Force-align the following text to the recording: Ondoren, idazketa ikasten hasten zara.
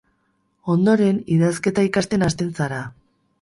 Ondoren, 0.75 1.19
idazketa 1.35 1.85
ikasten 1.89 2.29
hasten 2.29 2.51
zara. 2.63 2.81